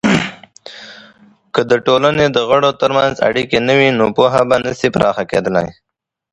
که 1.53 1.61
د 1.71 1.73
ټولني 1.85 2.25
دغړو 2.37 2.71
ترمنځ 2.81 3.13
اړیکې 3.27 3.57
نه 3.67 3.73
وي، 3.79 3.89
نو 3.97 4.05
پوهه 4.17 4.41
به 4.49 4.55
نسي 4.65 4.89
پراخه 4.95 5.23
کیدلی. 5.31 5.67